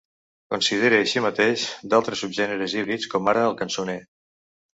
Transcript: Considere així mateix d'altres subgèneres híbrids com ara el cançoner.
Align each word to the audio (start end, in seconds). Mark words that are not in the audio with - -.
Considere 0.53 1.01
així 1.03 1.21
mateix 1.25 1.65
d'altres 1.91 2.25
subgèneres 2.25 2.75
híbrids 2.81 3.07
com 3.13 3.31
ara 3.37 3.45
el 3.53 3.61
cançoner. 3.61 4.01